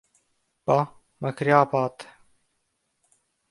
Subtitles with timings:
[0.63, 2.05] Μπα; Μακριά πάτε.